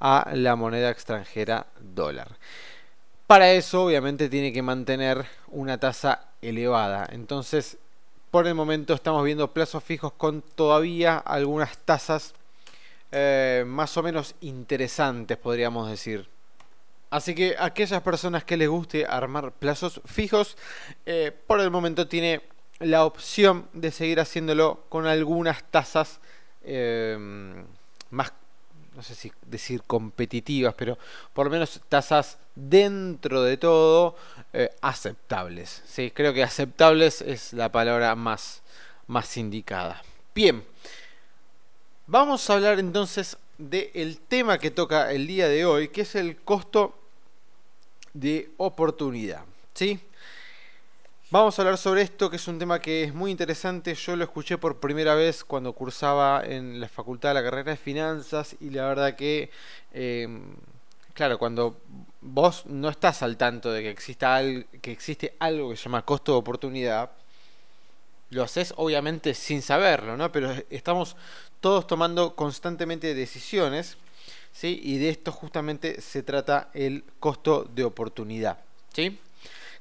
a 0.00 0.30
la 0.34 0.56
moneda 0.56 0.90
extranjera 0.90 1.66
dólar. 1.80 2.36
Para 3.30 3.52
eso 3.52 3.84
obviamente 3.84 4.28
tiene 4.28 4.52
que 4.52 4.60
mantener 4.60 5.24
una 5.46 5.78
tasa 5.78 6.30
elevada. 6.42 7.08
Entonces, 7.12 7.78
por 8.32 8.48
el 8.48 8.56
momento 8.56 8.92
estamos 8.92 9.22
viendo 9.22 9.52
plazos 9.52 9.84
fijos 9.84 10.12
con 10.14 10.42
todavía 10.42 11.16
algunas 11.18 11.78
tasas 11.78 12.34
eh, 13.12 13.62
más 13.68 13.96
o 13.96 14.02
menos 14.02 14.34
interesantes, 14.40 15.36
podríamos 15.36 15.88
decir. 15.88 16.28
Así 17.10 17.36
que 17.36 17.54
aquellas 17.56 18.02
personas 18.02 18.42
que 18.42 18.56
les 18.56 18.68
guste 18.68 19.06
armar 19.06 19.52
plazos 19.52 20.00
fijos, 20.06 20.56
eh, 21.06 21.30
por 21.46 21.60
el 21.60 21.70
momento 21.70 22.08
tiene 22.08 22.40
la 22.80 23.04
opción 23.04 23.68
de 23.72 23.92
seguir 23.92 24.18
haciéndolo 24.18 24.86
con 24.88 25.06
algunas 25.06 25.62
tasas 25.70 26.18
eh, 26.64 27.16
más 28.10 28.32
no 29.00 29.04
sé 29.04 29.14
si 29.14 29.32
decir 29.46 29.82
competitivas, 29.84 30.74
pero 30.74 30.98
por 31.32 31.46
lo 31.46 31.50
menos 31.50 31.80
tasas 31.88 32.36
dentro 32.54 33.42
de 33.42 33.56
todo 33.56 34.14
eh, 34.52 34.68
aceptables. 34.82 35.82
¿sí? 35.86 36.10
Creo 36.10 36.34
que 36.34 36.42
aceptables 36.42 37.22
es 37.22 37.54
la 37.54 37.72
palabra 37.72 38.14
más, 38.14 38.60
más 39.06 39.38
indicada. 39.38 40.02
Bien, 40.34 40.62
vamos 42.06 42.50
a 42.50 42.52
hablar 42.52 42.78
entonces 42.78 43.38
del 43.56 44.18
tema 44.18 44.58
que 44.58 44.70
toca 44.70 45.10
el 45.12 45.26
día 45.26 45.48
de 45.48 45.64
hoy, 45.64 45.88
que 45.88 46.02
es 46.02 46.14
el 46.14 46.36
costo 46.36 46.94
de 48.12 48.50
oportunidad. 48.58 49.44
¿sí? 49.72 49.98
Vamos 51.32 51.56
a 51.56 51.62
hablar 51.62 51.78
sobre 51.78 52.02
esto, 52.02 52.28
que 52.28 52.34
es 52.34 52.48
un 52.48 52.58
tema 52.58 52.80
que 52.80 53.04
es 53.04 53.14
muy 53.14 53.30
interesante. 53.30 53.94
Yo 53.94 54.16
lo 54.16 54.24
escuché 54.24 54.58
por 54.58 54.80
primera 54.80 55.14
vez 55.14 55.44
cuando 55.44 55.72
cursaba 55.72 56.42
en 56.44 56.80
la 56.80 56.88
facultad 56.88 57.28
de 57.28 57.34
la 57.34 57.44
carrera 57.44 57.70
de 57.70 57.76
finanzas 57.76 58.56
y 58.58 58.70
la 58.70 58.88
verdad 58.88 59.14
que, 59.14 59.48
em, 59.92 60.56
claro, 61.14 61.38
cuando 61.38 61.76
vos 62.20 62.66
no 62.66 62.88
estás 62.88 63.22
al 63.22 63.36
tanto 63.36 63.70
de 63.70 63.80
que, 63.80 63.90
exista 63.90 64.42
que 64.82 64.90
existe 64.90 65.36
algo 65.38 65.70
que 65.70 65.76
se 65.76 65.84
llama 65.84 66.04
costo 66.04 66.32
de 66.32 66.38
oportunidad, 66.38 67.12
lo 68.30 68.42
haces 68.42 68.74
obviamente 68.76 69.32
sin 69.34 69.62
saberlo, 69.62 70.16
¿no? 70.16 70.32
Pero 70.32 70.52
estamos 70.68 71.14
todos 71.60 71.86
tomando 71.86 72.34
constantemente 72.34 73.14
decisiones, 73.14 73.98
¿sí? 74.52 74.80
Y 74.82 74.98
de 74.98 75.10
esto 75.10 75.30
justamente 75.30 76.00
se 76.00 76.24
trata 76.24 76.70
el 76.74 77.04
costo 77.20 77.70
de 77.72 77.84
oportunidad, 77.84 78.58
¿sí? 78.92 79.20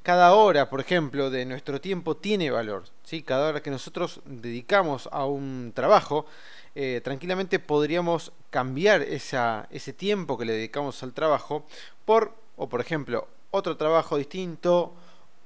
Cada 0.03 0.33
hora, 0.33 0.69
por 0.69 0.79
ejemplo, 0.79 1.29
de 1.29 1.45
nuestro 1.45 1.81
tiempo 1.81 2.15
tiene 2.15 2.51
valor. 2.51 2.85
¿sí? 3.03 3.21
Cada 3.21 3.49
hora 3.49 3.61
que 3.61 3.71
nosotros 3.71 4.21
dedicamos 4.25 5.09
a 5.11 5.25
un 5.25 5.71
trabajo, 5.75 6.25
eh, 6.75 7.01
tranquilamente 7.03 7.59
podríamos 7.59 8.31
cambiar 8.49 9.01
esa, 9.01 9.67
ese 9.71 9.93
tiempo 9.93 10.37
que 10.37 10.45
le 10.45 10.53
dedicamos 10.53 11.03
al 11.03 11.13
trabajo 11.13 11.65
por, 12.05 12.33
o 12.55 12.69
por 12.69 12.81
ejemplo, 12.81 13.27
otro 13.51 13.77
trabajo 13.77 14.17
distinto, 14.17 14.93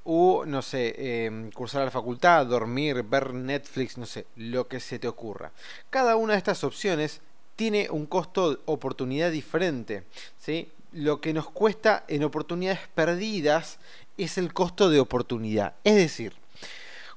o 0.03 0.45
no 0.45 0.61
sé, 0.61 1.25
em, 1.25 1.49
cursar 1.51 1.81
a 1.81 1.85
la 1.85 1.91
facultad, 1.91 2.45
dormir, 2.45 3.03
ver 3.03 3.33
Netflix, 3.33 3.97
no 3.97 4.05
sé, 4.05 4.25
lo 4.35 4.67
que 4.67 4.79
se 4.79 4.99
te 4.99 5.07
ocurra. 5.07 5.51
Cada 5.89 6.15
una 6.15 6.33
de 6.33 6.39
estas 6.39 6.63
opciones 6.63 7.21
tiene 7.55 7.89
un 7.89 8.05
costo 8.05 8.59
oportunidad 8.65 9.31
diferente, 9.31 10.03
¿sí? 10.37 10.69
Lo 10.91 11.21
que 11.21 11.33
nos 11.33 11.49
cuesta 11.49 12.03
en 12.07 12.23
oportunidades 12.23 12.81
perdidas 12.93 13.79
es 14.17 14.37
el 14.37 14.53
costo 14.53 14.89
de 14.89 14.99
oportunidad. 14.99 15.73
Es 15.83 15.95
decir, 15.95 16.33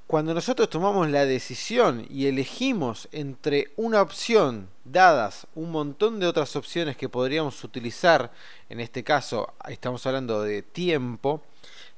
cuando 0.06 0.34
nosotros 0.34 0.70
tomamos 0.70 1.10
la 1.10 1.26
decisión 1.26 2.06
y 2.08 2.26
elegimos 2.26 3.08
entre 3.10 3.72
una 3.76 4.00
opción, 4.00 4.68
dadas 4.84 5.48
un 5.56 5.72
montón 5.72 6.20
de 6.20 6.28
otras 6.28 6.54
opciones 6.54 6.96
que 6.96 7.08
podríamos 7.08 7.64
utilizar, 7.64 8.30
en 8.68 8.78
este 8.78 9.02
caso 9.02 9.52
estamos 9.68 10.06
hablando 10.06 10.42
de 10.42 10.62
tiempo, 10.62 11.42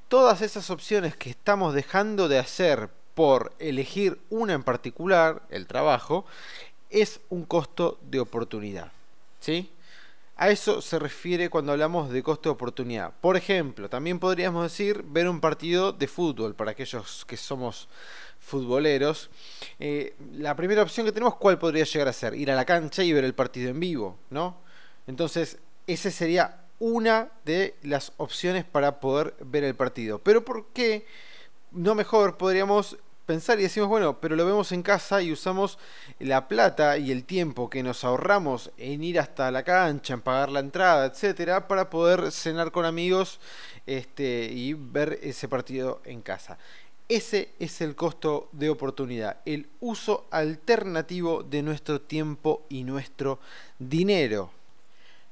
todas 0.07 0.41
esas 0.41 0.71
opciones 0.71 1.15
que 1.15 1.29
estamos 1.29 1.75
dejando 1.75 2.27
de 2.27 2.39
hacer 2.39 2.89
por 3.13 3.53
elegir 3.59 4.19
una 4.31 4.53
en 4.53 4.63
particular, 4.63 5.43
el 5.51 5.67
trabajo, 5.67 6.25
es 6.89 7.19
un 7.29 7.45
costo 7.45 7.99
de 8.09 8.19
oportunidad. 8.19 8.91
¿Sí? 9.39 9.69
A 10.41 10.49
eso 10.49 10.81
se 10.81 10.97
refiere 10.97 11.49
cuando 11.49 11.73
hablamos 11.73 12.11
de 12.11 12.23
costo 12.23 12.47
de 12.47 12.53
oportunidad. 12.53 13.11
Por 13.19 13.35
ejemplo, 13.35 13.89
también 13.89 14.19
podríamos 14.19 14.63
decir 14.63 15.03
ver 15.05 15.27
un 15.27 15.41
partido 15.41 15.91
de 15.91 16.07
fútbol 16.07 16.55
para 16.55 16.71
aquellos 16.71 17.25
que 17.25 17.35
somos 17.35 17.89
futboleros. 18.39 19.29
Eh, 19.81 20.15
la 20.31 20.55
primera 20.55 20.81
opción 20.81 21.05
que 21.05 21.11
tenemos, 21.11 21.35
¿cuál 21.35 21.59
podría 21.59 21.83
llegar 21.83 22.07
a 22.07 22.13
ser? 22.13 22.35
Ir 22.35 22.49
a 22.51 22.55
la 22.55 22.63
cancha 22.63 23.03
y 23.03 23.11
ver 23.11 23.25
el 23.25 23.35
partido 23.35 23.69
en 23.69 23.81
vivo, 23.81 24.17
¿no? 24.29 24.55
Entonces, 25.07 25.57
esa 25.87 26.09
sería 26.09 26.61
una 26.79 27.31
de 27.43 27.75
las 27.81 28.13
opciones 28.15 28.63
para 28.63 29.01
poder 29.01 29.35
ver 29.41 29.65
el 29.65 29.75
partido. 29.75 30.19
Pero 30.19 30.45
¿por 30.45 30.67
qué 30.67 31.05
no 31.71 31.95
mejor 31.95 32.37
podríamos 32.37 32.97
pensar 33.29 33.59
y 33.59 33.61
decimos, 33.61 33.89
bueno, 33.89 34.19
pero 34.19 34.35
lo 34.35 34.43
vemos 34.43 34.71
en 34.71 34.81
casa 34.81 35.21
y 35.21 35.31
usamos 35.31 35.77
la 36.17 36.47
plata 36.47 36.97
y 36.97 37.11
el 37.11 37.25
tiempo 37.25 37.69
que 37.69 37.83
nos 37.83 38.03
ahorramos 38.03 38.71
en 38.75 39.03
ir 39.03 39.19
hasta 39.19 39.51
la 39.51 39.61
cancha, 39.61 40.15
en 40.15 40.21
pagar 40.21 40.49
la 40.49 40.61
entrada, 40.61 41.05
etcétera, 41.05 41.67
para 41.67 41.91
poder 41.91 42.31
cenar 42.31 42.71
con 42.71 42.85
amigos 42.85 43.39
este, 43.85 44.49
y 44.51 44.73
ver 44.73 45.19
ese 45.21 45.47
partido 45.47 46.01
en 46.05 46.23
casa. 46.23 46.57
Ese 47.07 47.49
es 47.59 47.81
el 47.81 47.95
costo 47.95 48.49
de 48.51 48.71
oportunidad, 48.71 49.41
el 49.45 49.67
uso 49.79 50.25
alternativo 50.31 51.43
de 51.43 51.61
nuestro 51.61 52.01
tiempo 52.01 52.65
y 52.67 52.83
nuestro 52.83 53.37
dinero. 53.77 54.49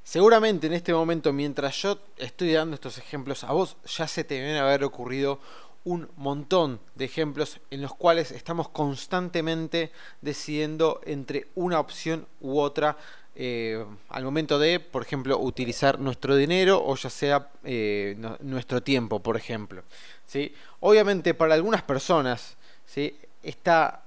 Seguramente 0.03 0.67
en 0.67 0.73
este 0.73 0.93
momento, 0.93 1.33
mientras 1.33 1.81
yo 1.81 1.97
estoy 2.15 2.53
dando 2.53 2.75
estos 2.75 2.99
ejemplos, 2.99 3.43
a 3.43 3.53
vos 3.53 3.75
ya 3.87 4.07
se 4.07 4.23
te 4.23 4.35
deben 4.35 4.55
haber 4.55 4.83
ocurrido 4.83 5.39
un 5.87 6.09
montón 6.17 6.81
de 6.95 7.05
ejemplos 7.05 7.61
en 7.71 7.81
los 7.81 7.95
cuales 7.95 8.31
estamos 8.31 8.67
constantemente 8.67 9.89
decidiendo 10.19 10.99
entre 11.05 11.47
una 11.55 11.79
opción 11.79 12.27
u 12.41 12.59
otra 12.59 12.97
eh, 13.35 13.85
al 14.09 14.23
momento 14.25 14.59
de, 14.59 14.81
por 14.81 15.03
ejemplo, 15.03 15.39
utilizar 15.39 15.97
nuestro 15.97 16.35
dinero 16.35 16.83
o 16.85 16.93
ya 16.97 17.09
sea 17.09 17.51
eh, 17.63 18.17
nuestro 18.41 18.83
tiempo, 18.83 19.21
por 19.21 19.37
ejemplo. 19.37 19.83
¿sí? 20.25 20.53
Obviamente 20.81 21.33
para 21.33 21.53
algunas 21.53 21.83
personas 21.83 22.57
¿sí? 22.85 23.17
está 23.41 24.03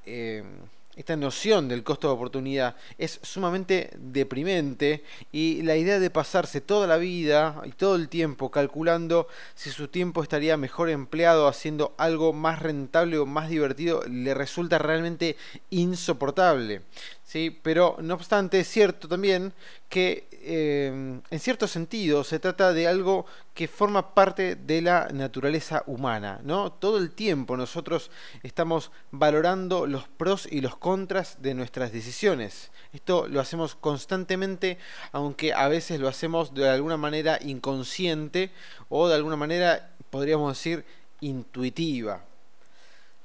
esta 1.01 1.17
noción 1.17 1.67
del 1.67 1.83
costo 1.83 2.09
de 2.09 2.15
oportunidad 2.15 2.77
es 2.99 3.21
sumamente 3.23 3.91
deprimente 3.97 5.03
y 5.33 5.63
la 5.63 5.77
idea 5.77 5.99
de 5.99 6.11
pasarse 6.11 6.61
toda 6.61 6.87
la 6.87 6.99
vida 6.99 7.63
y 7.65 7.71
todo 7.71 7.97
el 7.97 8.09
tiempo 8.09 8.51
calculando 8.51 9.27
si 9.55 9.71
su 9.71 9.89
tiempo 9.89 10.23
estaría 10.23 10.59
mejor 10.59 10.91
empleado 10.91 11.49
haciendo 11.49 11.95
algo 11.97 12.35
más 12.35 12.61
rentable 12.61 13.17
o 13.17 13.25
más 13.25 13.49
divertido 13.49 14.03
le 14.07 14.35
resulta 14.35 14.79
realmente 14.79 15.37
insoportable. 15.71 16.83
¿sí? 17.25 17.59
Pero 17.63 17.97
no 18.01 18.15
obstante 18.15 18.61
es 18.61 18.69
cierto 18.69 19.09
también 19.09 19.55
que 19.89 20.29
eh, 20.43 21.21
en 21.31 21.41
cierto 21.41 21.69
sentido 21.69 22.25
se 22.25 22.39
trata 22.39 22.73
de 22.73 22.89
algo 22.89 23.27
que 23.53 23.69
forma 23.69 24.15
parte 24.15 24.57
de 24.57 24.81
la 24.81 25.09
naturaleza 25.13 25.83
humana, 25.87 26.41
¿no? 26.43 26.73
Todo 26.73 26.97
el 26.97 27.11
tiempo 27.11 27.57
nosotros 27.57 28.11
estamos 28.43 28.91
valorando 29.11 29.87
los 29.87 30.09
pros 30.09 30.49
y 30.51 30.63
los 30.63 30.77
contras 30.77 31.43
de 31.43 31.55
nuestras 31.55 31.93
decisiones. 31.93 32.71
Esto 32.93 33.29
lo 33.29 33.41
hacemos 33.41 33.75
constantemente, 33.75 34.79
aunque 35.13 35.53
a 35.53 35.69
veces 35.69 36.01
lo 36.01 36.09
hacemos 36.09 36.55
de 36.55 36.69
alguna 36.69 36.97
manera 36.97 37.39
inconsciente 37.43 38.51
o 38.89 39.09
de 39.09 39.17
alguna 39.17 39.37
manera, 39.37 39.91
podríamos 40.09 40.57
decir, 40.57 40.85
intuitiva. 41.21 42.25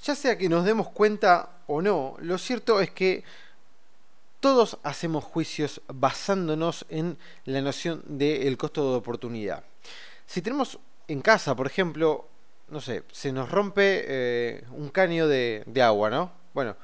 Ya 0.03 0.15
sea 0.15 0.37
que 0.37 0.49
nos 0.49 0.65
demos 0.65 0.89
cuenta 0.89 1.61
o 1.67 1.81
no, 1.81 2.15
lo 2.19 2.37
cierto 2.37 2.81
es 2.81 2.91
que 2.91 3.23
todos 4.45 4.77
hacemos 4.83 5.23
juicios 5.23 5.81
basándonos 5.87 6.85
en 6.89 7.17
la 7.45 7.61
noción 7.61 8.03
del 8.05 8.55
costo 8.59 8.91
de 8.91 8.97
oportunidad. 8.97 9.63
Si 10.27 10.43
tenemos 10.43 10.77
en 11.07 11.21
casa, 11.21 11.55
por 11.55 11.65
ejemplo, 11.65 12.27
no 12.69 12.79
sé, 12.79 13.05
se 13.11 13.31
nos 13.31 13.49
rompe 13.49 14.05
eh, 14.07 14.63
un 14.69 14.89
caño 14.89 15.27
de, 15.27 15.65
agua, 15.81 16.11
¿no? 16.11 16.31
Bueno, 16.53 16.75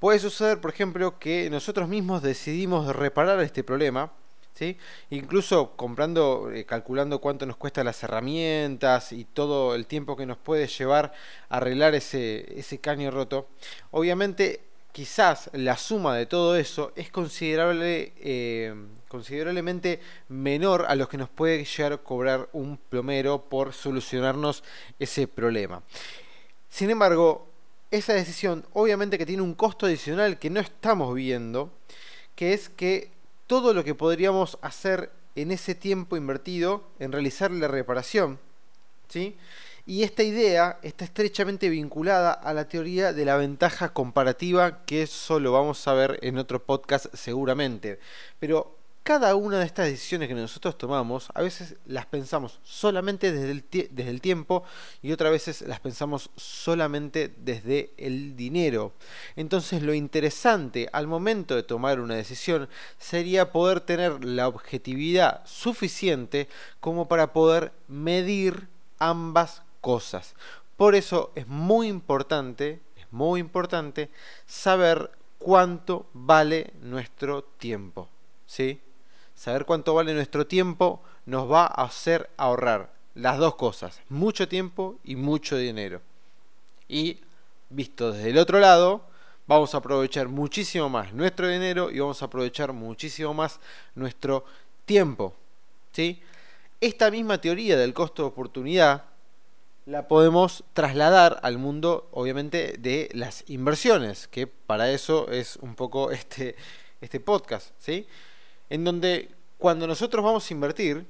puede 0.00 0.18
suceder, 0.18 0.60
por 0.60 0.72
ejemplo, 0.72 1.20
que 1.20 1.48
nosotros 1.50 1.88
mismos 1.88 2.20
decidimos 2.20 2.96
reparar 2.96 3.38
este 3.42 3.62
problema, 3.62 4.10
¿sí? 4.52 4.76
Incluso 5.10 5.76
comprando, 5.76 6.50
eh, 6.50 6.64
calculando 6.64 7.20
cuánto 7.20 7.46
nos 7.46 7.58
cuesta 7.58 7.84
las 7.84 8.02
herramientas 8.02 9.12
y 9.12 9.24
todo 9.24 9.76
el 9.76 9.86
tiempo 9.86 10.16
que 10.16 10.26
nos 10.26 10.36
puede 10.36 10.66
llevar 10.66 11.12
a 11.48 11.58
arreglar 11.58 11.94
ese, 11.94 12.58
ese 12.58 12.80
caño 12.80 13.12
roto. 13.12 13.46
Obviamente 13.92 14.71
quizás 14.92 15.50
la 15.54 15.76
suma 15.76 16.16
de 16.16 16.26
todo 16.26 16.56
eso 16.56 16.92
es 16.94 17.10
eh, 17.10 18.74
considerablemente 19.08 20.00
menor 20.28 20.84
a 20.86 20.94
lo 20.94 21.08
que 21.08 21.16
nos 21.16 21.30
puede 21.30 21.64
llegar 21.64 21.94
a 21.94 21.98
cobrar 21.98 22.48
un 22.52 22.76
plomero 22.76 23.42
por 23.48 23.72
solucionarnos 23.72 24.62
ese 24.98 25.26
problema. 25.26 25.82
Sin 26.68 26.90
embargo, 26.90 27.48
esa 27.90 28.12
decisión 28.12 28.64
obviamente 28.72 29.18
que 29.18 29.26
tiene 29.26 29.42
un 29.42 29.54
costo 29.54 29.86
adicional 29.86 30.38
que 30.38 30.50
no 30.50 30.60
estamos 30.60 31.14
viendo, 31.14 31.70
que 32.34 32.52
es 32.52 32.68
que 32.68 33.10
todo 33.46 33.74
lo 33.74 33.84
que 33.84 33.94
podríamos 33.94 34.58
hacer 34.62 35.10
en 35.34 35.50
ese 35.50 35.74
tiempo 35.74 36.16
invertido 36.16 36.84
en 36.98 37.12
realizar 37.12 37.50
la 37.50 37.68
reparación, 37.68 38.38
¿sí? 39.08 39.36
Y 39.84 40.04
esta 40.04 40.22
idea 40.22 40.78
está 40.82 41.04
estrechamente 41.04 41.68
vinculada 41.68 42.32
a 42.32 42.54
la 42.54 42.68
teoría 42.68 43.12
de 43.12 43.24
la 43.24 43.36
ventaja 43.36 43.92
comparativa, 43.92 44.84
que 44.84 45.02
eso 45.02 45.40
lo 45.40 45.50
vamos 45.50 45.86
a 45.88 45.94
ver 45.94 46.20
en 46.22 46.38
otro 46.38 46.62
podcast 46.62 47.06
seguramente. 47.14 47.98
Pero 48.38 48.78
cada 49.02 49.34
una 49.34 49.58
de 49.58 49.66
estas 49.66 49.86
decisiones 49.86 50.28
que 50.28 50.34
nosotros 50.34 50.78
tomamos, 50.78 51.30
a 51.34 51.42
veces 51.42 51.74
las 51.86 52.06
pensamos 52.06 52.60
solamente 52.62 53.32
desde 53.32 53.50
el, 53.50 53.64
desde 53.90 54.10
el 54.10 54.20
tiempo 54.20 54.62
y 55.02 55.10
otras 55.10 55.32
veces 55.32 55.62
las 55.62 55.80
pensamos 55.80 56.30
solamente 56.36 57.34
desde 57.38 57.92
el 57.96 58.36
dinero. 58.36 58.92
Entonces 59.34 59.82
lo 59.82 59.94
interesante 59.94 60.88
al 60.92 61.08
momento 61.08 61.56
de 61.56 61.64
tomar 61.64 61.98
una 61.98 62.14
decisión 62.14 62.68
sería 62.98 63.50
poder 63.50 63.80
tener 63.80 64.24
la 64.24 64.46
objetividad 64.46 65.44
suficiente 65.44 66.48
como 66.78 67.08
para 67.08 67.32
poder 67.32 67.72
medir 67.88 68.68
ambas 69.00 69.62
cosas. 69.82 70.34
Por 70.78 70.94
eso 70.94 71.32
es 71.34 71.46
muy 71.46 71.88
importante, 71.88 72.80
es 72.96 73.06
muy 73.10 73.40
importante 73.40 74.08
saber 74.46 75.10
cuánto 75.38 76.06
vale 76.14 76.72
nuestro 76.80 77.42
tiempo. 77.42 78.08
¿Sí? 78.46 78.80
Saber 79.34 79.66
cuánto 79.66 79.92
vale 79.92 80.14
nuestro 80.14 80.46
tiempo 80.46 81.02
nos 81.26 81.50
va 81.50 81.64
a 81.64 81.84
hacer 81.84 82.30
ahorrar 82.38 82.92
las 83.14 83.38
dos 83.38 83.56
cosas, 83.56 84.00
mucho 84.08 84.48
tiempo 84.48 84.98
y 85.04 85.16
mucho 85.16 85.56
dinero. 85.56 86.00
Y 86.88 87.18
visto 87.68 88.12
desde 88.12 88.30
el 88.30 88.38
otro 88.38 88.58
lado, 88.58 89.02
vamos 89.46 89.74
a 89.74 89.78
aprovechar 89.78 90.28
muchísimo 90.28 90.88
más 90.88 91.12
nuestro 91.12 91.48
dinero 91.48 91.90
y 91.90 91.98
vamos 91.98 92.22
a 92.22 92.26
aprovechar 92.26 92.72
muchísimo 92.72 93.34
más 93.34 93.60
nuestro 93.94 94.44
tiempo. 94.84 95.34
¿Sí? 95.92 96.22
Esta 96.80 97.10
misma 97.10 97.40
teoría 97.40 97.76
del 97.76 97.94
costo 97.94 98.22
de 98.22 98.28
oportunidad 98.28 99.04
la 99.86 100.06
podemos 100.06 100.64
trasladar 100.72 101.40
al 101.42 101.58
mundo, 101.58 102.08
obviamente, 102.12 102.76
de 102.78 103.08
las 103.12 103.44
inversiones, 103.48 104.28
que 104.28 104.46
para 104.46 104.90
eso 104.90 105.28
es 105.30 105.56
un 105.56 105.74
poco 105.74 106.10
este, 106.12 106.56
este 107.00 107.20
podcast, 107.20 107.70
¿sí? 107.78 108.06
En 108.70 108.84
donde 108.84 109.30
cuando 109.58 109.86
nosotros 109.86 110.24
vamos 110.24 110.48
a 110.48 110.54
invertir, 110.54 111.06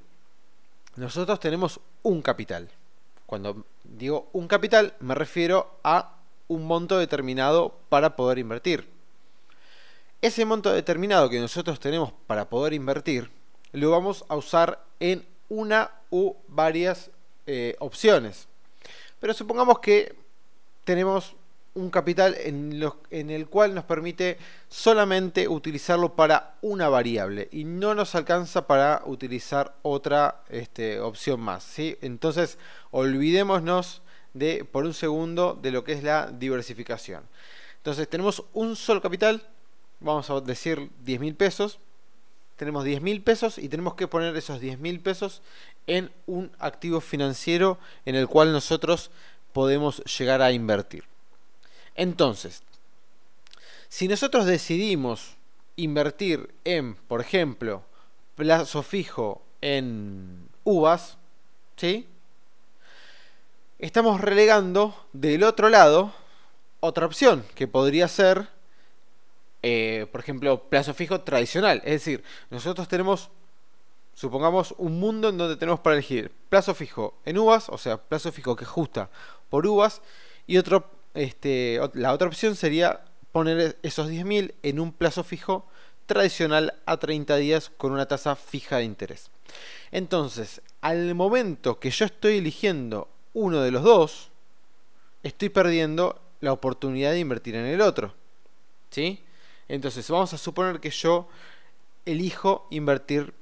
nosotros 0.97 1.41
tenemos 1.41 1.81
un 2.03 2.23
capital. 2.23 2.69
Cuando 3.27 3.65
digo 3.85 4.29
un 4.33 4.49
capital, 4.49 4.95
me 5.01 5.15
refiero 5.15 5.79
a 5.85 6.17
un 6.49 6.65
monto 6.67 6.99
determinado 6.99 7.79
para 7.89 8.17
poder 8.17 8.39
invertir. 8.39 8.89
Ese 10.21 10.45
monto 10.45 10.73
determinado 10.73 11.29
que 11.31 11.41
nosotros 11.41 11.81
tenemos 11.81 12.13
para 12.27 12.49
poder 12.49 12.75
invertir, 12.75 13.31
lo 13.73 13.91
vamos 13.91 14.25
a 14.29 14.37
usar 14.37 14.85
en 15.01 15.27
una 15.49 15.91
u 16.11 16.35
varias 16.49 17.11
eh, 17.47 17.75
opciones. 17.79 18.49
Pero 19.23 19.35
supongamos 19.35 19.79
que 19.79 20.17
tenemos 20.83 21.37
un 21.75 21.91
capital 21.91 22.37
en, 22.41 23.31
el 23.31 23.47
cual 23.47 23.73
nos 23.73 23.85
permite 23.85 24.37
solamente 24.69 25.47
utilizarlo 25.47 26.17
para 26.17 26.57
una 26.61 26.89
variable 26.89 27.49
y 27.53 27.63
no 27.63 27.95
nos 27.95 28.17
alcanza 28.17 28.67
para 28.67 29.01
utilizar 29.07 29.77
otra 29.83 30.43
este, 30.49 30.99
opción 30.99 31.39
más. 31.39 31.63
¿sí? 31.63 31.97
Entonces 32.01 32.59
olvidémonos 32.91 34.03
de, 34.35 34.65
por 34.65 34.87
un 34.87 34.93
segundo 34.93 35.57
de 35.63 35.71
lo 35.71 35.85
que 35.85 35.93
es 35.93 36.03
la 36.03 36.27
diversificación. 36.27 37.23
Entonces 37.77 38.09
tenemos 38.09 38.43
un 38.53 38.75
solo 38.75 39.01
capital, 39.01 39.47
vamos 40.01 40.29
a 40.31 40.41
decir 40.41 40.91
10 41.05 41.21
mil 41.21 41.37
pesos. 41.37 41.79
Tenemos 42.57 42.83
10 42.83 43.01
mil 43.01 43.23
pesos 43.23 43.59
y 43.59 43.69
tenemos 43.69 43.95
que 43.95 44.09
poner 44.09 44.37
esos 44.37 44.59
10 44.59 44.81
mil 44.81 44.99
pesos 44.99 45.43
en 45.87 46.11
un 46.27 46.53
activo 46.59 47.01
financiero 47.01 47.79
en 48.05 48.15
el 48.15 48.29
cual 48.29 48.53
nosotros 48.53 49.11
podemos 49.53 50.03
llegar 50.05 50.43
a 50.43 50.53
invertir. 50.53 51.05
Entonces, 51.95 52.63
si 53.89 54.09
nosotros 54.09 54.47
decidimos 54.47 55.37
invertir 55.77 56.55
en, 56.65 56.95
por 56.95 57.21
ejemplo, 57.21 57.85
plazo 58.37 58.83
fijo 58.83 59.43
en 59.61 60.49
uvas, 60.65 61.19
¿sí? 61.77 62.07
Estamos 63.79 64.21
relegando 64.21 65.07
del 65.13 65.43
otro 65.43 65.69
lado 65.69 66.15
otra 66.85 67.07
opción, 67.07 67.45
que 67.55 67.69
podría 67.69 68.09
ser, 68.09 68.49
eh, 69.63 70.07
por 70.11 70.21
ejemplo, 70.21 70.69
plazo 70.69 70.95
fijo 70.95 71.21
tradicional. 71.21 71.81
Es 71.85 71.93
decir, 71.93 72.25
nosotros 72.51 72.89
tenemos, 72.89 73.31
supongamos, 74.15 74.75
un 74.79 75.01
mundo 75.01 75.29
en 75.29 75.39
donde 75.39 75.57
tenemos 75.57 75.81
para 75.81 75.97
elegir 75.97 76.31
plazo 76.49 76.75
fijo 76.75 77.15
en 77.25 77.39
uvas, 77.39 77.69
o 77.69 77.79
sea, 77.79 77.97
plazo 77.97 78.33
fijo 78.33 78.57
que 78.57 78.65
ajusta 78.65 79.11
por 79.49 79.67
uvas, 79.67 80.03
y 80.47 80.59
otro 80.59 80.91
este, 81.15 81.81
la 81.95 82.13
otra 82.13 82.29
opción 82.29 82.57
sería 82.57 83.05
poner 83.33 83.79
esos 83.83 84.09
10.000 84.11 84.55
en 84.63 84.81
un 84.81 84.93
plazo 84.93 85.25
fijo 85.25 85.67
tradicional 86.07 86.75
a 86.87 86.97
30 86.99 87.37
días 87.37 87.71
con 87.77 87.93
una 87.93 88.07
tasa 88.07 88.37
fija 88.37 88.79
de 88.79 88.85
interés. 88.85 89.31
Entonces, 89.91 90.63
al 90.81 91.15
momento 91.15 91.79
que 91.79 91.91
yo 91.91 92.05
estoy 92.05 92.39
eligiendo 92.39 93.09
uno 93.35 93.61
de 93.61 93.71
los 93.71 93.83
dos, 93.83 94.31
estoy 95.23 95.49
perdiendo 95.49 96.21
la 96.41 96.53
oportunidad 96.53 97.13
de 97.13 97.21
invertir 97.21 97.55
en 97.55 97.67
el 97.67 97.81
otro. 97.81 98.15
¿Sí? 98.91 99.23
Entonces, 99.69 100.09
vamos 100.11 100.33
a 100.35 100.39
suponer 100.39 100.81
que 100.81 100.91
yo 100.91 101.29
elijo 102.05 102.67
invertir 102.71 103.33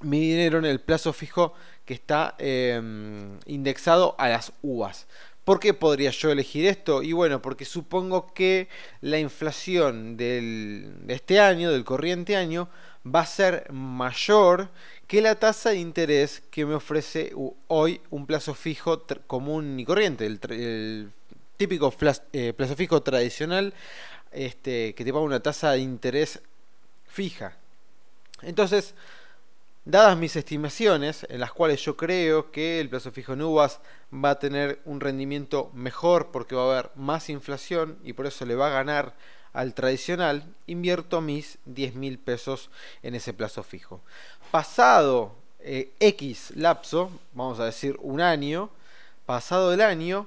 mi 0.00 0.20
dinero 0.20 0.58
en 0.58 0.64
el 0.64 0.80
plazo 0.80 1.12
fijo 1.12 1.54
que 1.84 1.94
está 1.94 2.34
em, 2.38 3.38
indexado 3.46 4.14
a 4.18 4.28
las 4.28 4.52
uvas. 4.62 5.06
¿Por 5.44 5.60
qué 5.60 5.72
podría 5.72 6.10
yo 6.10 6.30
elegir 6.30 6.66
esto? 6.66 7.02
Y 7.02 7.12
bueno, 7.12 7.40
porque 7.40 7.64
supongo 7.64 8.34
que 8.34 8.68
la 9.00 9.18
inflación 9.18 10.16
del, 10.18 10.92
de 11.06 11.14
este 11.14 11.40
año, 11.40 11.72
del 11.72 11.84
corriente 11.84 12.36
año, 12.36 12.68
va 13.06 13.20
a 13.20 13.26
ser 13.26 13.72
mayor 13.72 14.68
que 15.06 15.22
la 15.22 15.36
tasa 15.36 15.70
de 15.70 15.78
interés 15.78 16.42
que 16.50 16.66
me 16.66 16.74
ofrece 16.74 17.32
hoy 17.68 18.00
un 18.10 18.26
plazo 18.26 18.52
fijo 18.52 19.04
común 19.26 19.80
y 19.80 19.86
corriente, 19.86 20.26
el, 20.26 21.10
típico 21.56 21.92
eh, 22.32 22.52
plazo 22.52 22.76
fijo 22.76 23.02
tradicional 23.02 23.72
este, 24.30 24.94
que 24.94 25.04
te 25.04 25.12
paga 25.12 25.24
una 25.24 25.40
tasa 25.40 25.72
de 25.72 25.78
interés 25.78 26.40
fija. 27.06 27.56
Entonces, 28.42 28.94
Dadas 29.88 30.18
mis 30.18 30.36
estimaciones, 30.36 31.26
en 31.30 31.40
las 31.40 31.50
cuales 31.50 31.82
yo 31.82 31.96
creo 31.96 32.52
que 32.52 32.78
el 32.78 32.90
plazo 32.90 33.10
fijo 33.10 33.32
en 33.32 33.40
uvas 33.40 33.80
va 34.12 34.32
a 34.32 34.38
tener 34.38 34.82
un 34.84 35.00
rendimiento 35.00 35.70
mejor 35.72 36.30
porque 36.30 36.54
va 36.54 36.64
a 36.64 36.78
haber 36.78 36.90
más 36.94 37.30
inflación 37.30 37.98
y 38.04 38.12
por 38.12 38.26
eso 38.26 38.44
le 38.44 38.54
va 38.54 38.66
a 38.66 38.82
ganar 38.84 39.14
al 39.54 39.72
tradicional, 39.72 40.44
invierto 40.66 41.22
mis 41.22 41.56
10 41.64 41.94
mil 41.94 42.18
pesos 42.18 42.68
en 43.02 43.14
ese 43.14 43.32
plazo 43.32 43.62
fijo. 43.62 44.02
Pasado 44.50 45.34
eh, 45.60 45.90
X 46.00 46.52
lapso, 46.54 47.10
vamos 47.32 47.58
a 47.58 47.64
decir 47.64 47.96
un 48.02 48.20
año, 48.20 48.68
pasado 49.24 49.72
el 49.72 49.80
año, 49.80 50.26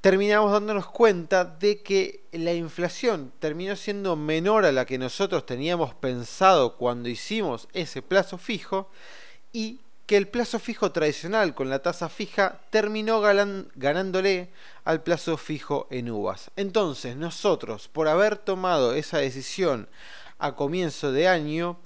terminamos 0.00 0.52
dándonos 0.52 0.86
cuenta 0.86 1.44
de 1.44 1.82
que 1.82 2.24
la 2.32 2.52
inflación 2.52 3.32
terminó 3.40 3.74
siendo 3.76 4.16
menor 4.16 4.64
a 4.64 4.72
la 4.72 4.84
que 4.84 4.98
nosotros 4.98 5.44
teníamos 5.44 5.94
pensado 5.94 6.76
cuando 6.76 7.08
hicimos 7.08 7.68
ese 7.72 8.02
plazo 8.02 8.38
fijo 8.38 8.90
y 9.52 9.80
que 10.06 10.16
el 10.16 10.28
plazo 10.28 10.58
fijo 10.58 10.90
tradicional 10.92 11.54
con 11.54 11.68
la 11.68 11.80
tasa 11.80 12.08
fija 12.08 12.60
terminó 12.70 13.20
ganándole 13.20 14.48
al 14.84 15.02
plazo 15.02 15.36
fijo 15.36 15.86
en 15.90 16.10
uvas. 16.10 16.50
Entonces 16.56 17.14
nosotros, 17.16 17.88
por 17.88 18.08
haber 18.08 18.38
tomado 18.38 18.94
esa 18.94 19.18
decisión 19.18 19.88
a 20.38 20.54
comienzo 20.54 21.12
de 21.12 21.28
año, 21.28 21.78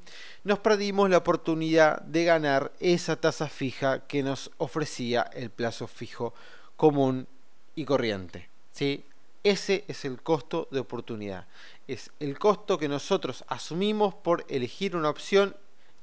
nos 0.44 0.60
perdimos 0.60 1.10
la 1.10 1.18
oportunidad 1.18 2.00
de 2.02 2.24
ganar 2.24 2.72
esa 2.78 3.16
tasa 3.16 3.48
fija 3.48 4.06
que 4.06 4.22
nos 4.22 4.52
ofrecía 4.58 5.28
el 5.34 5.50
plazo 5.50 5.88
fijo 5.88 6.32
común 6.76 7.26
y 7.74 7.84
corriente. 7.84 8.48
¿sí? 8.72 9.04
Ese 9.44 9.84
es 9.88 10.04
el 10.04 10.22
costo 10.22 10.68
de 10.70 10.80
oportunidad. 10.80 11.46
Es 11.88 12.10
el 12.20 12.38
costo 12.38 12.78
que 12.78 12.88
nosotros 12.88 13.44
asumimos 13.48 14.14
por 14.14 14.44
elegir 14.48 14.94
una 14.94 15.10
opción 15.10 15.56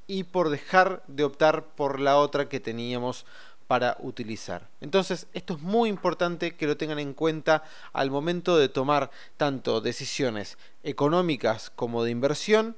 y 0.08 0.24
por 0.24 0.50
dejar 0.50 1.04
de 1.08 1.24
optar 1.24 1.64
por 1.64 2.00
la 2.00 2.18
otra 2.18 2.50
que 2.50 2.60
teníamos 2.60 3.26
para 3.68 3.98
utilizar. 4.00 4.68
Entonces, 4.82 5.28
esto 5.34 5.54
es 5.54 5.62
muy 5.62 5.90
importante 5.90 6.56
que 6.56 6.66
lo 6.66 6.76
tengan 6.76 6.98
en 6.98 7.14
cuenta 7.14 7.64
al 7.94 8.10
momento 8.10 8.58
de 8.58 8.68
tomar 8.68 9.12
tanto 9.38 9.80
decisiones 9.80 10.58
económicas 10.84 11.70
como 11.70 12.04
de 12.04 12.10
inversión 12.10 12.76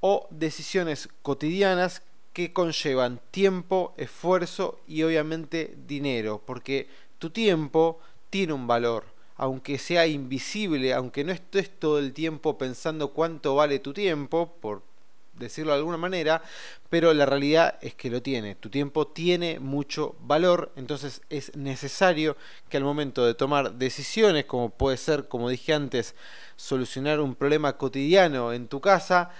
o 0.00 0.26
decisiones 0.30 1.10
cotidianas 1.20 2.02
que 2.32 2.54
conllevan 2.54 3.20
tiempo, 3.30 3.92
esfuerzo 3.98 4.80
y 4.88 5.02
obviamente 5.02 5.76
dinero, 5.86 6.42
porque 6.46 6.88
tu 7.18 7.28
tiempo 7.28 8.00
tiene 8.30 8.52
un 8.52 8.66
valor, 8.66 9.04
aunque 9.36 9.78
sea 9.78 10.06
invisible, 10.06 10.94
aunque 10.94 11.24
no 11.24 11.32
estés 11.32 11.70
todo 11.78 11.98
el 11.98 12.12
tiempo 12.12 12.56
pensando 12.56 13.08
cuánto 13.08 13.54
vale 13.56 13.78
tu 13.78 13.92
tiempo, 13.92 14.54
por 14.60 14.82
decirlo 15.34 15.72
de 15.72 15.78
alguna 15.78 15.96
manera, 15.96 16.42
pero 16.88 17.12
la 17.14 17.26
realidad 17.26 17.78
es 17.80 17.94
que 17.94 18.10
lo 18.10 18.22
tiene. 18.22 18.54
Tu 18.54 18.70
tiempo 18.70 19.06
tiene 19.08 19.58
mucho 19.58 20.14
valor, 20.20 20.70
entonces 20.76 21.22
es 21.30 21.56
necesario 21.56 22.36
que 22.68 22.76
al 22.76 22.84
momento 22.84 23.24
de 23.24 23.34
tomar 23.34 23.72
decisiones, 23.72 24.44
como 24.44 24.70
puede 24.70 24.96
ser, 24.96 25.26
como 25.26 25.48
dije 25.48 25.72
antes, 25.72 26.14
solucionar 26.56 27.20
un 27.20 27.34
problema 27.34 27.76
cotidiano 27.76 28.52
en 28.52 28.68
tu 28.68 28.80
casa, 28.80 29.30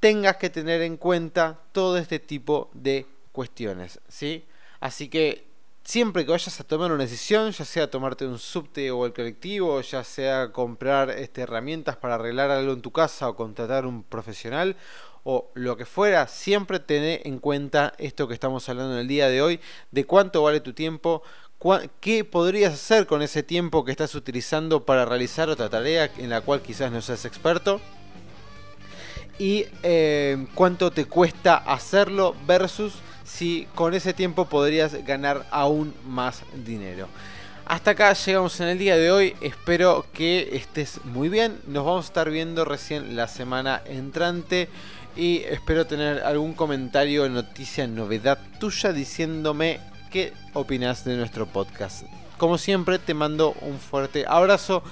tengas 0.00 0.36
que 0.36 0.50
tener 0.50 0.80
en 0.82 0.96
cuenta 0.96 1.60
todo 1.72 1.98
este 1.98 2.18
tipo 2.18 2.70
de 2.72 3.06
cuestiones, 3.30 4.00
¿sí? 4.08 4.44
Así 4.80 5.08
que 5.08 5.51
siempre 5.84 6.24
que 6.24 6.30
vayas 6.30 6.60
a 6.60 6.64
tomar 6.64 6.92
una 6.92 7.04
decisión, 7.04 7.50
ya 7.50 7.64
sea 7.64 7.90
tomarte 7.90 8.26
un 8.26 8.38
subte 8.38 8.90
o 8.90 9.06
el 9.06 9.12
colectivo, 9.12 9.80
ya 9.80 10.04
sea 10.04 10.52
comprar 10.52 11.10
este, 11.10 11.42
herramientas 11.42 11.96
para 11.96 12.14
arreglar 12.14 12.50
algo 12.50 12.72
en 12.72 12.82
tu 12.82 12.92
casa 12.92 13.28
o 13.28 13.36
contratar 13.36 13.86
un 13.86 14.02
profesional 14.02 14.76
o 15.24 15.50
lo 15.54 15.76
que 15.76 15.84
fuera, 15.84 16.26
siempre 16.26 16.80
ten 16.80 17.20
en 17.24 17.38
cuenta 17.38 17.94
esto 17.98 18.26
que 18.26 18.34
estamos 18.34 18.68
hablando 18.68 18.94
en 18.94 19.00
el 19.00 19.08
día 19.08 19.28
de 19.28 19.40
hoy, 19.40 19.60
de 19.92 20.04
cuánto 20.04 20.42
vale 20.42 20.60
tu 20.60 20.72
tiempo, 20.72 21.22
qué 22.00 22.24
podrías 22.24 22.74
hacer 22.74 23.06
con 23.06 23.22
ese 23.22 23.44
tiempo 23.44 23.84
que 23.84 23.92
estás 23.92 24.14
utilizando 24.16 24.84
para 24.84 25.04
realizar 25.04 25.48
otra 25.48 25.70
tarea 25.70 26.10
en 26.18 26.30
la 26.30 26.40
cual 26.40 26.60
quizás 26.60 26.90
no 26.90 27.00
seas 27.00 27.24
experto. 27.24 27.80
Y 29.38 29.66
eh, 29.82 30.46
cuánto 30.54 30.90
te 30.90 31.06
cuesta 31.06 31.56
hacerlo 31.56 32.34
versus 32.46 32.94
si 33.32 33.66
con 33.74 33.94
ese 33.94 34.12
tiempo 34.12 34.44
podrías 34.46 34.92
ganar 35.04 35.46
aún 35.50 35.94
más 36.06 36.42
dinero. 36.64 37.08
Hasta 37.64 37.92
acá 37.92 38.12
llegamos 38.12 38.60
en 38.60 38.68
el 38.68 38.78
día 38.78 38.96
de 38.96 39.10
hoy. 39.10 39.34
Espero 39.40 40.04
que 40.12 40.50
estés 40.52 41.02
muy 41.04 41.28
bien. 41.28 41.58
Nos 41.66 41.84
vamos 41.84 42.04
a 42.04 42.08
estar 42.08 42.30
viendo 42.30 42.64
recién 42.64 43.16
la 43.16 43.28
semana 43.28 43.82
entrante. 43.86 44.68
Y 45.16 45.38
espero 45.44 45.86
tener 45.86 46.22
algún 46.24 46.54
comentario, 46.54 47.28
noticia, 47.28 47.86
novedad 47.86 48.38
tuya 48.58 48.92
diciéndome 48.92 49.80
qué 50.10 50.32
opinas 50.52 51.04
de 51.04 51.16
nuestro 51.16 51.46
podcast. 51.46 52.04
Como 52.36 52.58
siempre, 52.58 52.98
te 52.98 53.14
mando 53.14 53.54
un 53.62 53.78
fuerte 53.78 54.24
abrazo. 54.26 54.82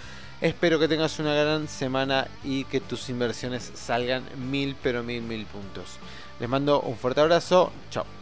Espero 0.40 0.78
que 0.78 0.88
tengas 0.88 1.18
una 1.18 1.34
gran 1.34 1.68
semana 1.68 2.28
y 2.44 2.64
que 2.64 2.80
tus 2.80 3.10
inversiones 3.10 3.70
salgan 3.74 4.24
mil, 4.50 4.76
pero 4.82 5.02
mil, 5.02 5.20
mil 5.20 5.44
puntos. 5.46 5.98
Les 6.38 6.48
mando 6.48 6.80
un 6.80 6.96
fuerte 6.96 7.20
abrazo. 7.20 7.72
Chao. 7.90 8.19